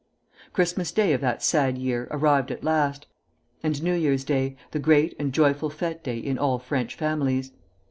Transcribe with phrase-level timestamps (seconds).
[0.51, 3.05] Christmas Day of that sad year arrived at last,
[3.61, 7.51] and New Year's Day, the great and joyful fête day in all French families.